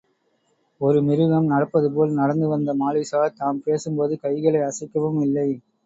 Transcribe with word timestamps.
ஒரு 0.81 0.99
மிருகம் 1.07 1.51
நடப்பதுபோல் 1.51 2.17
நடந்து 2.21 2.47
வந்த 2.47 2.75
மாலிக்ஷா 2.81 3.23
தாம் 3.39 3.63
பேசும்போது 3.63 4.15
கைகளை 4.19 4.61
அசைக்கவும் 4.63 5.21
இல்லை. 5.23 5.49